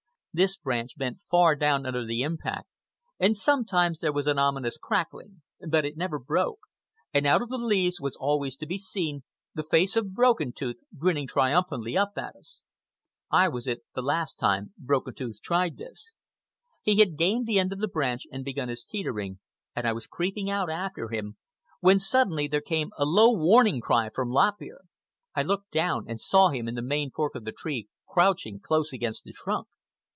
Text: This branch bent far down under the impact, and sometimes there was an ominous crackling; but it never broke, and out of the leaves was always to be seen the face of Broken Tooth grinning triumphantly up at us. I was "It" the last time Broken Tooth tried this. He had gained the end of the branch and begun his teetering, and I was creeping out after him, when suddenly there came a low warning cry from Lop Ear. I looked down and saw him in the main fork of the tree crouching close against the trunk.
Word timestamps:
This 0.33 0.55
branch 0.55 0.95
bent 0.97 1.19
far 1.29 1.57
down 1.57 1.85
under 1.85 2.05
the 2.05 2.21
impact, 2.21 2.69
and 3.19 3.35
sometimes 3.35 3.99
there 3.99 4.13
was 4.13 4.27
an 4.27 4.39
ominous 4.39 4.77
crackling; 4.77 5.41
but 5.67 5.83
it 5.83 5.97
never 5.97 6.17
broke, 6.17 6.59
and 7.13 7.27
out 7.27 7.41
of 7.41 7.49
the 7.49 7.57
leaves 7.57 7.99
was 7.99 8.15
always 8.15 8.55
to 8.55 8.65
be 8.65 8.77
seen 8.77 9.23
the 9.53 9.63
face 9.65 9.97
of 9.97 10.13
Broken 10.13 10.53
Tooth 10.53 10.85
grinning 10.97 11.27
triumphantly 11.27 11.97
up 11.97 12.13
at 12.15 12.33
us. 12.37 12.63
I 13.29 13.49
was 13.49 13.67
"It" 13.67 13.83
the 13.93 14.01
last 14.01 14.35
time 14.35 14.73
Broken 14.77 15.13
Tooth 15.13 15.41
tried 15.41 15.75
this. 15.75 16.13
He 16.81 16.99
had 16.99 17.17
gained 17.17 17.45
the 17.45 17.59
end 17.59 17.73
of 17.73 17.79
the 17.79 17.89
branch 17.89 18.25
and 18.31 18.45
begun 18.45 18.69
his 18.69 18.85
teetering, 18.85 19.39
and 19.75 19.85
I 19.85 19.91
was 19.91 20.07
creeping 20.07 20.49
out 20.49 20.69
after 20.69 21.09
him, 21.09 21.35
when 21.81 21.99
suddenly 21.99 22.47
there 22.47 22.61
came 22.61 22.91
a 22.97 23.03
low 23.03 23.33
warning 23.33 23.81
cry 23.81 24.09
from 24.09 24.29
Lop 24.29 24.61
Ear. 24.61 24.79
I 25.35 25.41
looked 25.41 25.71
down 25.71 26.05
and 26.07 26.21
saw 26.21 26.47
him 26.51 26.69
in 26.69 26.75
the 26.75 26.81
main 26.81 27.11
fork 27.11 27.35
of 27.35 27.43
the 27.43 27.51
tree 27.51 27.89
crouching 28.07 28.61
close 28.61 28.93
against 28.93 29.25
the 29.25 29.33
trunk. 29.33 29.67